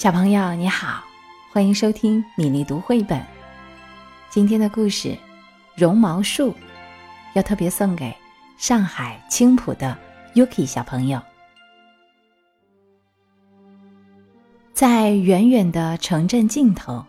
[0.00, 1.04] 小朋友你好，
[1.52, 3.22] 欢迎收听米粒读绘本。
[4.30, 5.08] 今天的故事
[5.76, 6.52] 《绒毛树》
[7.34, 8.10] 要特别送给
[8.56, 9.94] 上海青浦的
[10.34, 11.20] Yuki 小朋友。
[14.72, 17.04] 在远远的城镇尽头，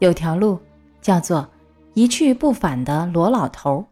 [0.00, 0.60] 有条路
[1.00, 1.48] 叫做
[1.94, 3.82] “一去不返的罗老头”。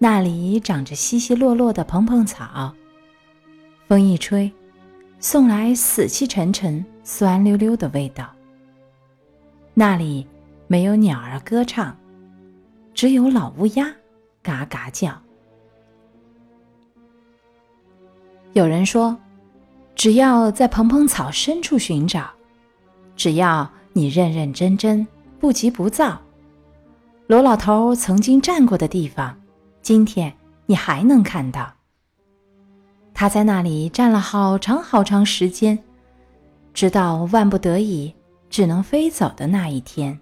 [0.00, 2.74] 那里长着稀稀落落的蓬蓬草，
[3.86, 4.50] 风一吹。
[5.20, 8.28] 送来死气沉沉、酸溜溜的味道。
[9.74, 10.26] 那里
[10.66, 11.94] 没有鸟儿歌唱，
[12.94, 13.94] 只有老乌鸦
[14.42, 15.12] 嘎嘎叫。
[18.54, 19.16] 有人说，
[19.94, 22.30] 只要在蓬蓬草深处寻找，
[23.14, 25.06] 只要你认认真真、
[25.38, 26.18] 不急不躁，
[27.26, 29.38] 罗老头曾经站过的地方，
[29.82, 30.32] 今天
[30.64, 31.70] 你还能看到。
[33.20, 35.78] 他在那里站了好长好长时间，
[36.72, 38.14] 直到万不得已
[38.48, 40.18] 只能飞走的那一天。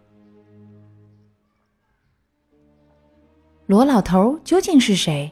[3.67, 5.31] 罗老头究竟是谁？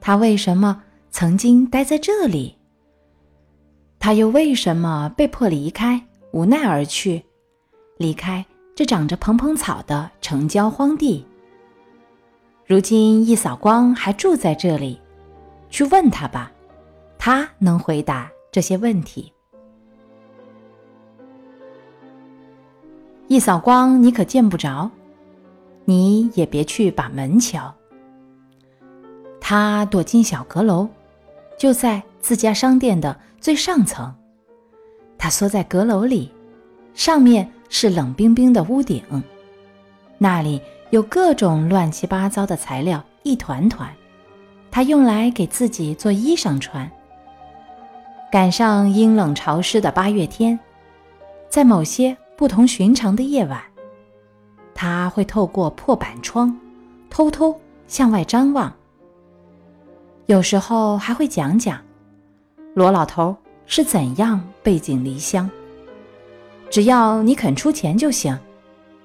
[0.00, 2.56] 他为什么曾经待在这里？
[3.98, 7.24] 他又为什么被迫离开，无奈而去，
[7.96, 11.26] 离开这长着蓬蓬草的城郊荒地？
[12.64, 15.00] 如今一扫光还住在这里。
[15.72, 16.52] 去问他吧，
[17.24, 19.32] 他能回答这些问题。
[23.28, 24.90] 一扫光，你可见不着，
[25.84, 27.72] 你也别去把门敲。
[29.40, 30.88] 他躲进小阁楼，
[31.56, 34.12] 就在自家商店的最上层。
[35.16, 36.28] 他缩在阁楼里，
[36.92, 39.00] 上面是冷冰冰的屋顶，
[40.18, 43.88] 那里有各种乱七八糟的材料，一团团。
[44.72, 46.90] 他用来给自己做衣裳穿。
[48.32, 50.58] 赶上阴冷潮湿的八月天，
[51.50, 53.62] 在某些不同寻常的夜晚，
[54.74, 56.58] 他会透过破板窗，
[57.10, 57.54] 偷偷
[57.86, 58.72] 向外张望。
[60.24, 61.78] 有时候还会讲讲，
[62.72, 63.36] 罗老头
[63.66, 65.50] 是怎样背井离乡。
[66.70, 68.34] 只要你肯出钱就行，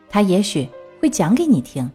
[0.07, 0.69] 他也许
[1.01, 1.91] 会讲给你听。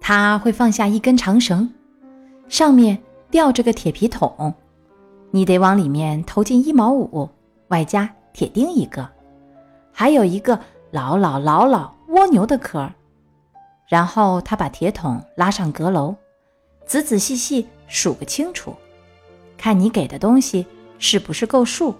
[0.00, 1.68] 他会放下一根长绳，
[2.48, 2.96] 上面
[3.30, 4.54] 吊着个铁皮桶，
[5.30, 7.28] 你得往里面投进一毛五，
[7.68, 9.08] 外加铁钉一个，
[9.92, 10.58] 还有一个
[10.90, 12.90] 老老老老蜗牛的壳。
[13.88, 16.14] 然后他把铁桶拉上阁楼，
[16.86, 18.74] 仔仔细细数个清楚，
[19.56, 20.66] 看你给的东西
[20.98, 21.94] 是不是够数。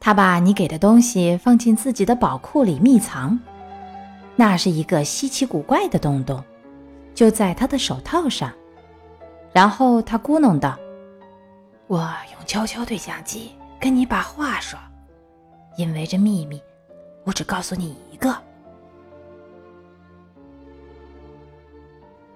[0.00, 3.38] 他把你给的东西放进自己的宝库里密藏。
[4.36, 6.42] 那是一个稀奇古怪的洞洞，
[7.18, 8.52] 就在他的手套上。
[9.52, 10.78] 然后他咕哝道
[11.88, 14.78] ：“我用悄悄对讲机跟你把话说，
[15.76, 16.62] 因为这秘密，
[17.24, 18.32] 我只告诉你一个。”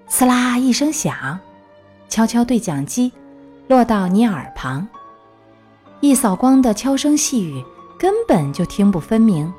[0.09, 1.39] 刺啦一声响，
[2.09, 3.13] 悄悄对讲机
[3.69, 4.85] 落到你耳旁，
[6.01, 7.65] 一扫光的悄声细语
[7.97, 9.55] 根本就听不分明。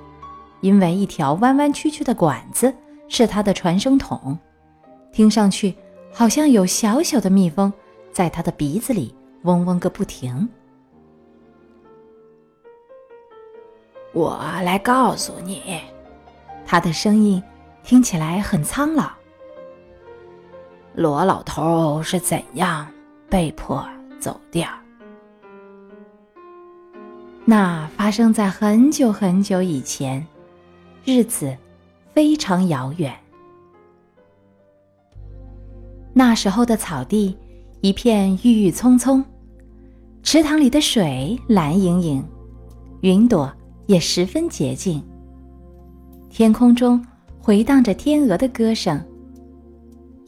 [0.59, 2.73] 因为一条弯弯曲曲的管子
[3.07, 4.37] 是他的传声筒，
[5.13, 5.73] 听上去
[6.11, 7.71] 好像有小小的蜜蜂
[8.11, 10.49] 在他的鼻子里嗡嗡个不停。
[14.11, 15.79] 我来告诉你，
[16.65, 17.41] 他的声音
[17.83, 19.11] 听起来很苍老。
[20.95, 22.87] 罗老头是怎样
[23.29, 23.87] 被迫
[24.19, 24.67] 走掉？
[27.45, 30.25] 那发生在很久很久以前。
[31.05, 31.57] 日子
[32.13, 33.22] 非常遥远。
[36.25, 37.37] 那时候的草地
[37.81, 39.21] 一片郁郁葱葱，
[40.23, 42.23] 池塘里的水蓝盈盈，
[43.01, 43.51] 云朵
[43.87, 45.03] 也十分洁净。
[46.29, 47.05] 天空中
[47.41, 49.03] 回荡着天鹅的歌声。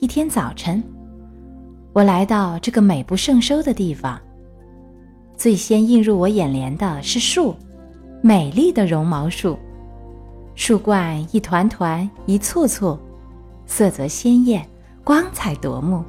[0.02, 0.84] 一天早晨，
[1.94, 4.20] 我来到这个美不胜收的地方。
[5.38, 7.56] 最先映入我眼帘的是树，
[8.22, 9.58] 美丽的绒毛树。
[10.56, 13.00] 树冠一团团，一簇簇，
[13.66, 14.68] 色泽鲜艳，
[15.06, 16.04] 光彩夺目。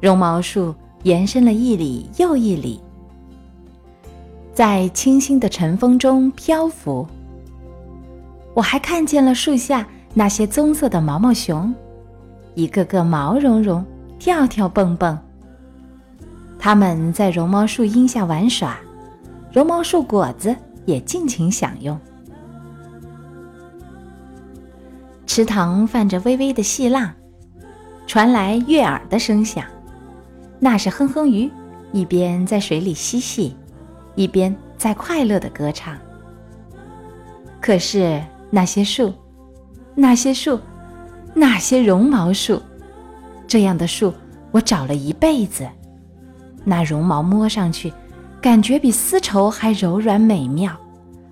[0.00, 2.78] 绒毛树延伸了一里又一里，
[4.52, 7.06] 在清新的晨风中漂浮。
[8.52, 11.74] 我还看见了树下那些棕色的毛毛熊，
[12.54, 13.82] 一个个毛茸茸，
[14.18, 15.18] 跳跳蹦蹦。
[16.58, 18.78] 它们在绒毛树荫下玩耍，
[19.50, 20.54] 绒毛树果子
[20.84, 21.98] 也尽情享用。
[25.26, 27.10] 池塘泛着微微的细浪，
[28.10, 29.64] 传来悦耳的声响。
[30.58, 31.48] 那是哼哼鱼，
[31.92, 33.54] 一边在水里嬉戏，
[34.16, 35.96] 一边在快乐的歌唱。
[37.60, 38.20] 可是
[38.50, 39.14] 那些树，
[39.94, 40.58] 那些树，
[41.34, 42.60] 那些绒毛树，
[43.46, 44.12] 这样的树
[44.50, 45.64] 我找了一辈子。
[46.64, 47.92] 那绒毛摸上去，
[48.42, 50.76] 感觉比丝绸还柔软美妙，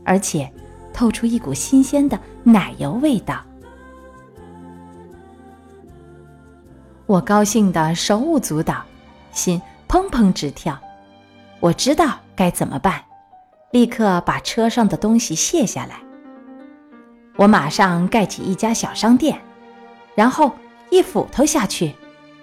[0.04, 0.48] 而且
[0.92, 3.42] 透出一股新鲜的奶油味道。
[7.08, 8.82] 我高兴得手舞足蹈，
[9.32, 10.78] 心砰砰直跳。
[11.58, 13.02] 我知道该怎么办，
[13.70, 15.94] 立刻把车上的东西卸下来。
[17.36, 19.40] 我马上盖起一家小商店，
[20.14, 20.52] 然后
[20.90, 21.94] 一斧头下去，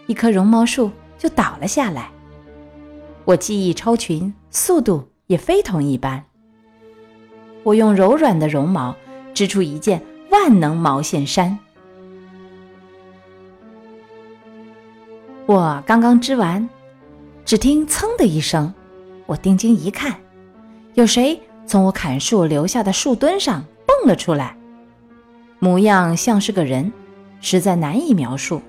[0.07, 2.09] 一棵绒毛树就倒了下来。
[3.23, 6.23] 我技艺超群，速度也非同一般。
[7.61, 8.95] 我用柔软的绒毛
[9.31, 10.01] 织出一件
[10.31, 11.56] 万能毛线衫。
[15.47, 16.68] 我刚刚织完，
[17.45, 18.74] 只听“噌”的一声，
[19.27, 20.15] 我定睛一看，
[20.95, 24.57] 有谁从我砍树留下的树墩上蹦了出来，
[25.59, 26.92] 模样像是个人，
[27.42, 28.59] 实在难以描述。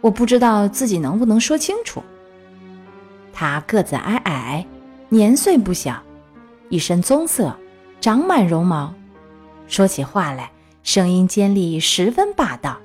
[0.00, 2.02] 我不知道自己能不能说清楚。
[3.30, 4.66] 他个子矮矮，
[5.10, 6.02] 年岁不小，
[6.70, 7.54] 一身棕色，
[8.00, 8.94] 长满绒毛，
[9.68, 10.50] 说起话来
[10.82, 12.78] 声音尖利，十分霸道。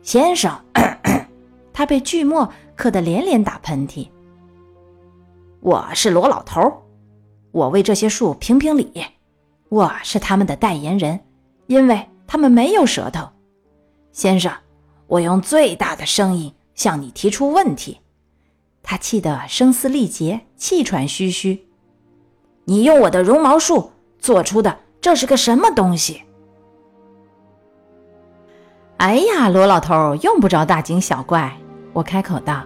[0.00, 0.58] 先生。
[1.78, 4.08] 他被锯末磕得连连打喷嚏。
[5.60, 6.82] 我是罗老头，
[7.52, 8.92] 我为这些树评评理。
[9.68, 11.20] 我是他们的代言人，
[11.68, 13.28] 因为他们没有舌头。
[14.10, 14.52] 先生，
[15.06, 18.00] 我用最大的声音向你提出问题。
[18.82, 21.68] 他气得声嘶力竭，气喘吁吁。
[22.64, 26.24] 你用我的绒毛树做出的这是个什么东西？
[28.96, 31.56] 哎呀，罗老头用不着大惊小怪。
[31.98, 32.62] 我开口道：“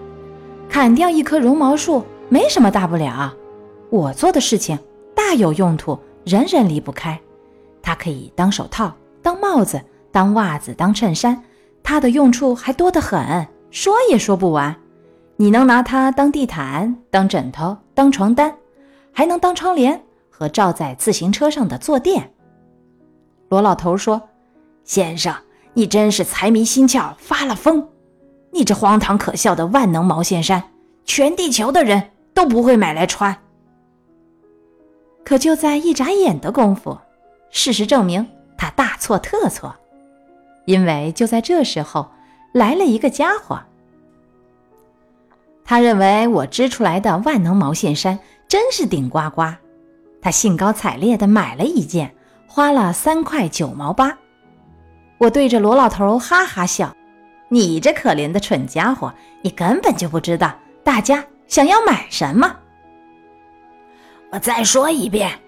[0.69, 3.35] 砍掉一棵绒毛树没什么大不了，
[3.89, 4.79] 我做的事情
[5.15, 7.19] 大有用途，人人离不开。
[7.81, 9.81] 它可以当手套、当帽子、
[10.11, 11.43] 当袜子、当衬衫，
[11.83, 14.77] 它的用处还多得很，说也说不完。
[15.37, 18.55] 你能拿它当地毯、当枕头、当床单，
[19.13, 19.99] 还能当窗帘
[20.29, 22.35] 和罩在自行车上的坐垫。”
[23.49, 24.21] 罗老头说
[24.85, 25.35] ：“先生，
[25.73, 27.89] 你真是财迷心窍，发了疯。”
[28.55, 30.63] 你这荒唐可笑的万能毛线衫，
[31.05, 33.37] 全地球的人都不会买来穿。
[35.25, 36.99] 可就在一眨眼的功夫，
[37.51, 38.29] 事实证明
[38.59, 39.75] 他大错特错，
[40.67, 42.11] 因为就在这时候
[42.53, 43.59] 来了一个家伙。
[45.65, 48.19] 他认为我织出来的万能毛线衫
[48.49, 49.45] 真是顶呱呱，
[50.21, 52.15] 他兴高采烈地买了一件，
[52.47, 54.19] 花了三块九毛八。
[55.19, 56.95] 我对着罗老头哈哈笑。
[57.53, 59.13] 你这可怜的蠢家伙，
[59.43, 62.57] 你根本就不知道大家想要买什么。
[64.31, 65.39] 我再说一遍，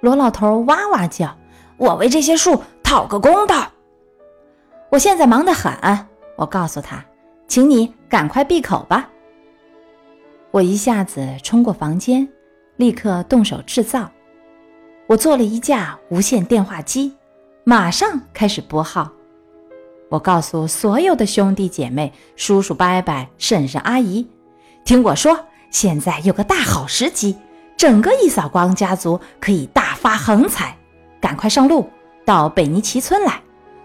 [0.00, 1.38] 罗老头哇哇叫
[1.78, 3.70] ：“我为这些树讨个公道。”
[4.90, 5.72] 我现在忙得很，
[6.34, 7.04] 我告诉他
[7.46, 9.08] ：“请你赶快闭口吧。”
[10.50, 12.28] 我一下子冲过房间，
[12.78, 14.10] 立刻动手制造。
[15.06, 17.16] 我做了一架无线电话机，
[17.62, 19.08] 马上开始拨号。
[20.14, 24.24] 我告诉所有的兄弟姐妹、叔叔伯伯、婶婶阿姨，
[24.84, 25.36] 听我说，
[25.70, 27.36] 现在有个大好时机，
[27.76, 30.76] 整个一扫光家族可以大发横财，
[31.20, 31.90] 赶快上路，
[32.24, 33.42] 到北尼奇村来，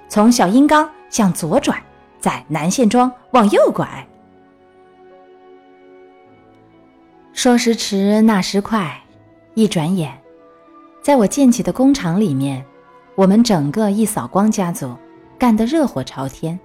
[0.07, 1.81] 从小阴缸向左转，
[2.19, 4.07] 在南县庄往右拐。
[7.33, 9.01] 说时迟，那时快，
[9.55, 10.15] 一转眼，
[11.01, 12.63] 在我建起的工厂里面，
[13.15, 14.95] 我们整个一扫光家族。
[15.39, 16.59] 干得热火朝天，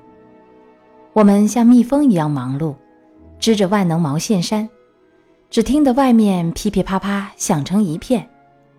[1.13, 2.75] 我们像蜜蜂一样忙碌，
[3.39, 4.69] 织着万能毛线衫。
[5.49, 8.29] 只听得外面噼噼啪啪响成一片，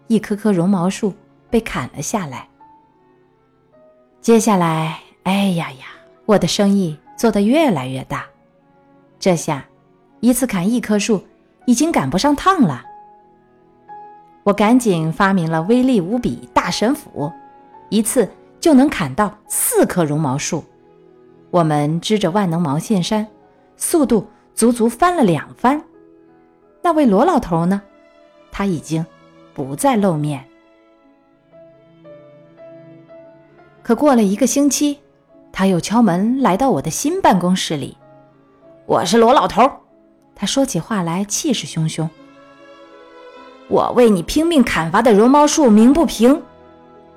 [0.08, 1.14] 一棵棵绒毛树
[1.50, 2.46] 被砍了下来。
[4.20, 5.86] 接下来，哎呀呀，
[6.26, 8.26] 我的生意做得越来越大。
[9.18, 9.66] 这下，
[10.20, 11.24] 一次砍一棵树
[11.66, 12.84] 已经赶不上趟了。
[14.44, 17.32] 我赶紧发明了威力无比大神斧，
[17.88, 18.30] 一次。
[18.66, 20.64] 就能砍到四棵绒毛树，
[21.52, 23.28] 我们织着万能毛线衫，
[23.78, 25.80] 速度足足翻了两番。
[26.82, 27.80] 那位罗老头呢？
[28.52, 29.06] 他已经
[29.54, 30.44] 不再露面。
[33.84, 34.98] 可过了一个星期，
[35.52, 37.96] 他又敲门来到我的新办公室里。
[38.88, 39.70] 我是罗老头，
[40.34, 42.10] 他说起话来气势汹汹。
[43.68, 46.42] 我为你拼命砍伐的绒毛树鸣不平，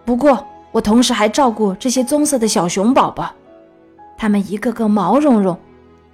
[0.05, 0.47] 不过。
[0.78, 3.35] 我同时还照顾这些棕色的小熊宝宝，
[4.16, 5.56] 它们一个个毛茸茸，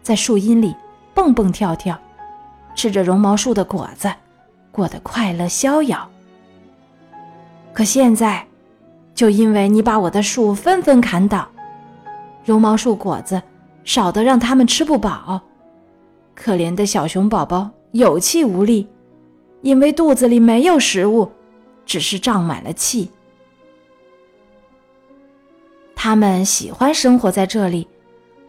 [0.02, 0.74] 在树荫里
[1.12, 1.98] 蹦蹦跳跳，
[2.74, 4.10] 吃着绒毛树的果子，
[4.72, 6.08] 过得快乐逍遥。
[7.74, 8.46] 可现在，
[9.14, 11.46] 就因为你把我的树纷纷砍倒，
[12.42, 13.42] 绒毛树果子
[13.84, 15.42] 少得让它们吃不饱，
[16.34, 18.88] 可怜的小熊宝宝有气无力，
[19.60, 21.30] 因为肚子里没有食物，
[21.84, 23.10] 只是胀满了气。
[26.04, 27.88] 他们喜欢生活在这里，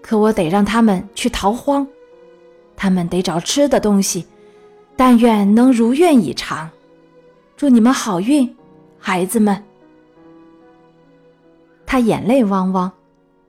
[0.02, 1.88] 可我得让他们去逃荒。
[2.76, 4.28] 他们得找吃的东西，
[4.98, 6.70] 但愿能如愿以偿。
[7.56, 8.54] 祝你们好运，
[9.00, 9.64] 孩子们。
[11.86, 12.92] 他眼泪汪汪，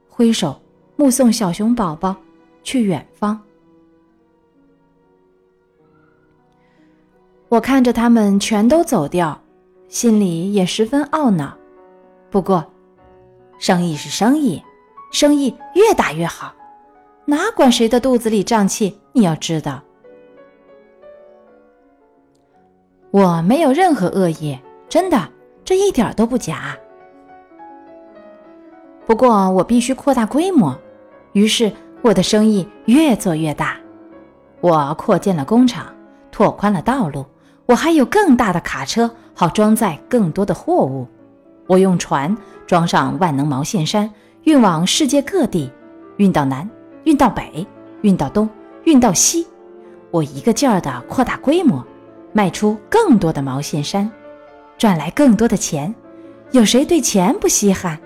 [0.09, 0.57] 挥手
[0.95, 2.15] 目送小熊宝宝
[2.63, 3.37] 去远方。
[7.49, 9.37] 我看着他们全都走掉，
[9.89, 11.59] 心里也十分懊恼。
[12.31, 12.65] 不过，
[13.59, 14.63] 生意是生意，
[15.11, 16.55] 生意越大越好，
[17.25, 18.99] 哪管谁的肚子里胀气？
[19.13, 19.83] 你要知道，
[23.11, 24.59] 我没有任何恶意，
[24.89, 25.29] 真的，
[25.65, 26.77] 这一点都不假。
[29.07, 30.77] 不过我必须扩大规模，
[31.33, 31.73] 于是
[32.03, 33.77] 我的生意越做越大。
[34.61, 35.87] 我扩建了工厂，
[36.31, 37.25] 拓宽了道路，
[37.67, 41.07] 我还有更大的卡车，好装载更多的货物。
[41.69, 44.11] 我用船装上万能毛线衫，
[44.43, 45.71] 运往世界各地，
[46.17, 46.69] 运到南，
[47.05, 47.67] 运到北，
[48.03, 48.49] 运到东，
[48.85, 49.47] 运到西。
[50.11, 51.85] 我一个劲儿地扩大规模，
[52.33, 54.11] 卖出更多的毛线衫，
[54.77, 55.95] 赚来更多的钱。
[56.51, 57.99] 有谁对钱不稀罕？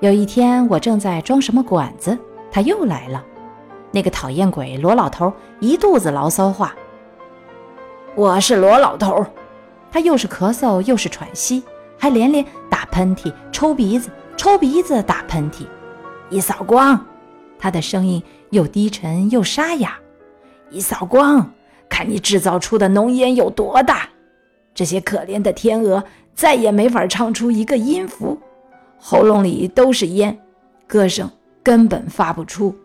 [0.00, 2.18] 有一天，我正在装什么管子，
[2.50, 3.24] 他又来了。
[3.92, 6.74] 那个讨厌鬼罗老头一肚子牢骚话。
[8.16, 9.24] 我是罗老头。
[9.92, 11.62] 他又是咳嗽又是喘息，
[12.04, 15.64] 还连连打喷嚏、抽鼻子、抽鼻子、打喷嚏。
[16.28, 17.02] 一扫光，
[17.58, 19.96] 他的声音又低沉又沙哑。
[20.68, 21.50] 一扫光，
[21.88, 24.06] 看你制造出的浓烟有多大！
[24.74, 28.38] 这些可怜的天鹅再也没法唱出一个音符，
[29.00, 30.38] 喉咙里都是烟，
[30.86, 31.30] 歌声
[31.62, 32.76] 根本发不出。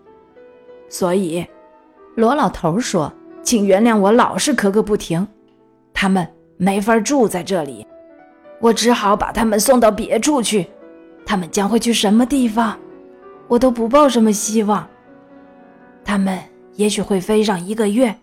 [0.87, 1.45] 所以，
[2.15, 3.11] 罗老头说
[3.43, 5.27] ：“请原谅我老是咳个不停。”
[5.93, 6.25] 他们。
[6.61, 7.87] 没法住在这里，
[8.59, 10.67] 我只好把他们送到别处去。
[11.25, 12.77] 他们将会去什么地方，
[13.47, 14.87] 我都不抱什么希望。
[16.03, 16.39] 他们
[16.73, 18.15] 也许会飞上一个月，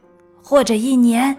[0.43, 1.37] 或者一年，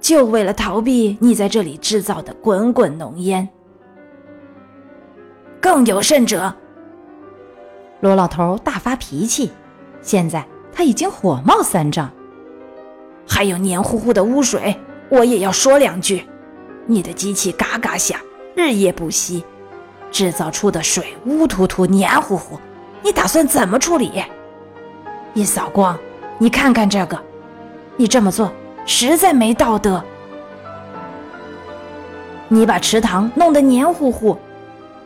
[0.00, 3.46] 就为了逃避你在这里制造的滚滚浓烟。
[5.60, 6.54] 更有甚者，
[8.00, 9.50] 罗老头大发脾气，
[10.00, 12.10] 现在他已经火冒三丈，
[13.28, 14.74] 还有黏糊糊的污水。
[15.10, 16.24] 我也要说两句，
[16.86, 18.18] 你的机器嘎嘎响，
[18.54, 19.44] 日夜不息，
[20.10, 22.58] 制造出的水乌突突、黏糊糊，
[23.02, 24.22] 你打算怎么处理？
[25.32, 25.98] 一扫光，
[26.38, 27.18] 你看看这个，
[27.96, 28.52] 你这么做
[28.86, 30.02] 实在没道德。
[32.48, 34.36] 你把池塘弄得黏糊糊，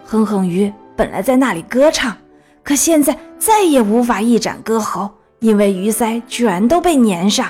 [0.05, 2.15] 哼哼鱼本来在那里歌唱，
[2.63, 5.09] 可现在再也无法一展歌喉，
[5.39, 7.47] 因为鱼鳃全都被粘上。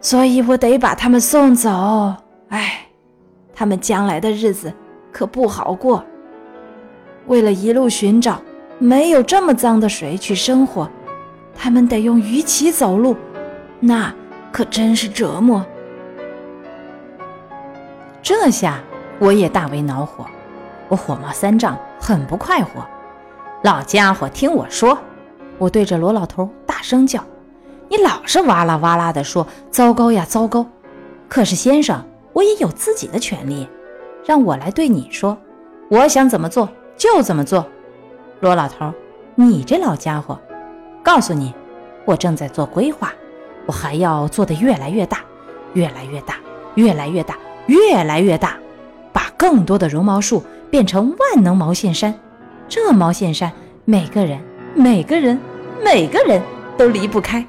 [0.00, 2.14] 所以我得把它们送走。
[2.48, 2.86] 哎，
[3.62, 4.72] 他们将来的日子
[5.12, 6.04] 可不好过。
[7.28, 8.42] 为了一路寻找
[8.80, 10.90] 没有这么脏的水去生活，
[11.54, 13.14] 他们得用鱼鳍走路，
[13.78, 14.12] 那
[14.50, 15.64] 可真是折磨。
[18.20, 18.80] 这下
[19.20, 20.26] 我也大为恼火，
[20.88, 22.84] 我火冒三丈，很不快活。
[23.62, 24.98] 老家伙，听我说！
[25.58, 27.22] 我对着罗老头大声叫。
[27.88, 30.66] 你老是哇啦哇啦地说糟糕呀糟糕，
[31.28, 33.68] 可是先生，我也有自己的权利，
[34.24, 35.36] 让我来对你说，
[35.90, 37.66] 我想怎么做就怎么做。
[38.40, 38.92] 罗老头，
[39.34, 40.38] 你这老家伙，
[41.02, 41.54] 告诉你，
[42.04, 43.12] 我正在做规划，
[43.66, 45.20] 我还要做得越来越大，
[45.74, 46.36] 越来越大，
[46.74, 47.36] 越来越大，
[47.66, 48.56] 越来越大，
[49.12, 52.14] 把更多的绒毛树变成万能毛线衫，
[52.68, 53.52] 这毛线衫
[53.84, 54.40] 每个人
[54.74, 55.38] 每个人
[55.84, 56.42] 每个人
[56.76, 57.46] 都离不开。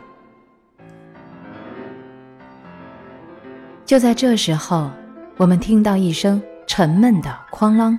[3.86, 4.90] 就在这时候，
[5.38, 7.98] 我们听到一声沉闷的“哐啷”，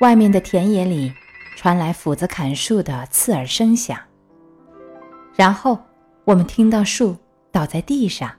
[0.00, 1.12] 外面的田野里
[1.56, 3.98] 传来斧子砍树的刺耳声响。
[5.34, 5.78] 然后，
[6.24, 7.16] 我们听到树
[7.50, 8.30] 倒在地上。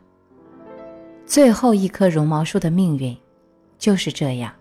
[1.26, 3.16] 最后一棵绒毛树的命运
[3.78, 4.52] 就是这样，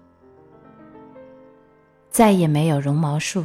[2.11, 3.45] 再也没有绒毛树，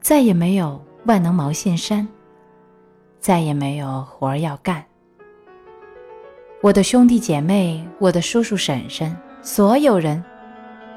[0.00, 2.06] 再也没有万能毛线衫，
[3.20, 4.84] 再也没有活儿要干。
[6.66, 10.20] 我的兄弟姐妹，我的叔叔婶婶，所有人，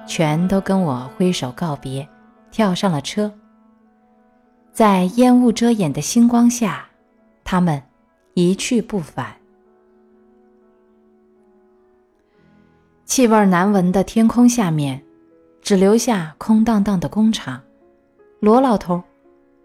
[0.07, 2.09] 全都跟我挥手告别，
[2.49, 3.31] 跳上了车。
[4.73, 6.87] 在烟雾遮掩的星光下，
[7.43, 7.79] 他们
[8.33, 9.35] 一去不返。
[13.05, 14.99] 气味难闻的天空下面，
[15.61, 17.61] 只留下空荡荡的工厂，
[18.39, 19.03] 罗老头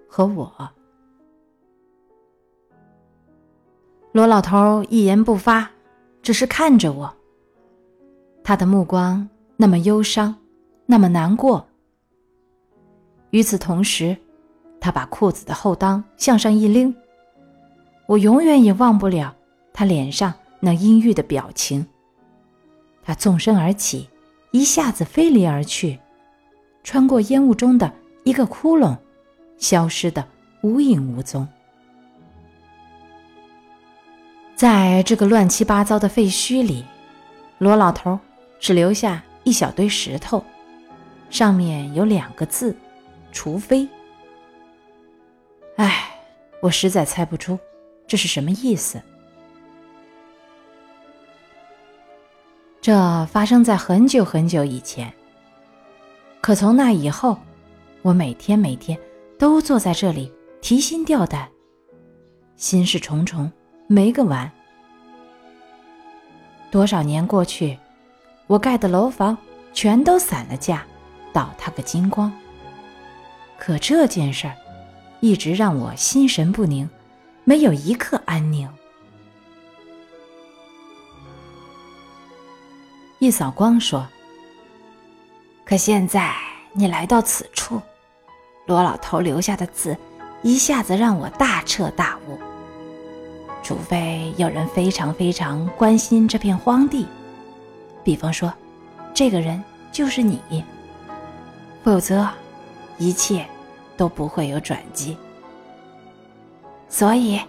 [0.06, 0.52] 和我。
[4.12, 5.70] 罗老头一言不发，
[6.24, 7.14] 只是看着我。
[8.42, 10.34] 他的目光那么忧伤，
[10.86, 11.64] 那么难过。
[13.30, 14.16] 与此同时，
[14.80, 16.94] 他把裤子的后裆向上一拎，
[18.06, 19.36] 我永远也忘不了
[19.72, 21.86] 他脸上那阴郁的表情。
[23.02, 24.08] 他纵身而起，
[24.50, 25.98] 一下子飞离而去，
[26.82, 27.92] 穿过烟雾中的
[28.24, 28.96] 一个窟窿，
[29.58, 30.26] 消失的
[30.62, 31.46] 无影无踪。
[34.64, 36.86] 在这个乱七八糟的废墟里，
[37.58, 38.18] 罗老头
[38.58, 40.42] 只留下一小堆石头，
[41.28, 42.74] 上面有两个字
[43.30, 43.86] ：“除非。”
[45.76, 46.18] 唉，
[46.62, 47.58] 我实在猜不出
[48.06, 48.98] 这是什么意思。
[52.80, 55.12] 这发生在很久很久以前。
[56.40, 57.36] 可从那以后，
[58.00, 58.98] 我每天每天
[59.38, 61.50] 都坐在这里提心吊胆，
[62.56, 63.52] 心事重重，
[63.86, 64.50] 没个完。
[66.70, 67.78] 多少年过去，
[68.46, 69.36] 我盖的楼房
[69.72, 70.84] 全都散了架，
[71.32, 72.32] 倒塌个精光。
[73.58, 74.56] 可这件事儿，
[75.20, 76.88] 一直让我心神不宁，
[77.44, 78.68] 没有一刻安宁。
[83.20, 84.06] 一扫光说
[85.64, 86.34] ：“可现在
[86.72, 87.80] 你来到此处，
[88.66, 89.96] 罗老头留下的字，
[90.42, 92.38] 一下子让我大彻大悟。
[93.64, 97.04] 除非有人非常非常关心这片荒地，
[98.04, 98.54] 比方说，
[99.12, 100.40] 这个人就是你，
[101.82, 102.28] 否则，
[102.98, 103.44] 一切
[103.96, 105.16] 都不会有转机。
[106.88, 107.40] 所以，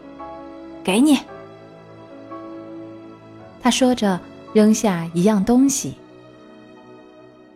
[0.84, 1.20] 给你。”
[3.62, 4.20] 他说着。
[4.56, 5.96] 扔下一样东西，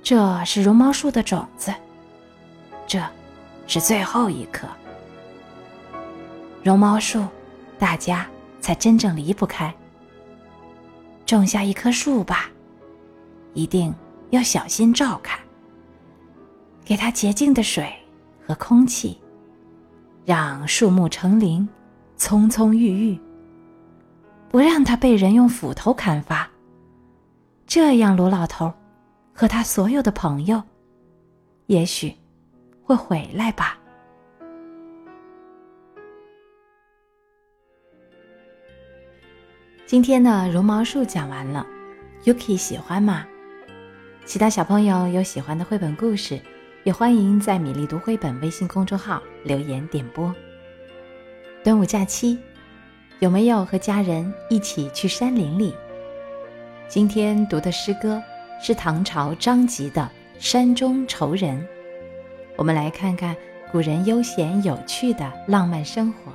[0.03, 1.73] 这是绒毛树的种子，
[2.85, 3.01] 这
[3.67, 4.67] 是最后一颗。
[6.61, 7.23] 绒毛树，
[7.79, 8.27] 大家
[8.59, 9.73] 才真正离不开。
[11.25, 12.49] 种下一棵树吧，
[13.53, 13.93] 一定
[14.31, 15.39] 要小心照看，
[16.83, 17.91] 给它洁净的水
[18.45, 19.19] 和空气，
[20.25, 21.67] 让树木成林，
[22.17, 23.19] 葱葱郁郁，
[24.49, 26.49] 不让它被人用斧头砍伐。
[27.67, 28.73] 这样，罗老头
[29.31, 30.61] 和他所有的朋友，
[31.67, 32.11] 也许
[32.81, 33.77] 会回来吧。
[39.89, 41.65] 今天的绒毛树讲完了
[42.23, 43.25] ，Yuki 喜欢吗？
[44.23, 46.39] 其他小朋友有喜欢的绘本故事，
[46.83, 50.31] 也欢迎在米粒读绘本微信公众号留言点播。
[51.63, 52.37] 端午假期，
[53.17, 55.73] 有没有和家人一起去山林里？
[56.87, 58.21] 今天读的诗歌
[58.61, 60.03] 是唐朝张籍的
[60.37, 61.59] 《山中愁人》，
[62.55, 63.35] 我们来看看
[63.71, 66.31] 古人悠闲有趣的浪漫生活。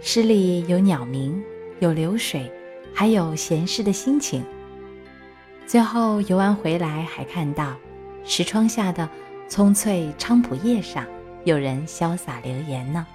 [0.00, 1.44] 诗里有鸟鸣，
[1.80, 2.50] 有流水，
[2.94, 4.44] 还有闲适的心情。
[5.66, 7.74] 最后游玩回来，还看到
[8.24, 9.08] 石窗下的
[9.48, 11.04] 葱翠菖蒲叶上
[11.44, 13.06] 有人潇洒留言呢。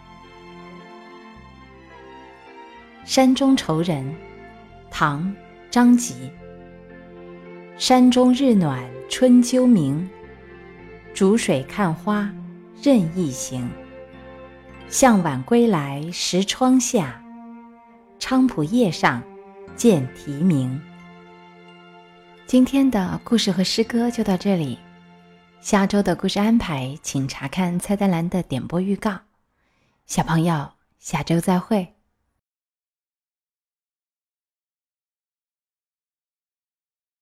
[3.10, 4.04] 《山中愁人》，
[4.92, 5.34] 唐。
[5.72, 6.32] 张籍。
[7.76, 10.10] 山中日暖春秋明，
[11.14, 12.34] 逐水看花
[12.82, 13.70] 任意行。
[14.88, 17.22] 向晚归来时窗下，
[18.20, 19.22] 菖蒲叶上
[19.76, 20.80] 见啼鸣。
[22.46, 24.78] 今天的故事和诗歌就到这里，
[25.62, 29.18] 下周的故事安排请查看菜单栏的点播预告。
[30.06, 31.95] 小朋友，下周再会。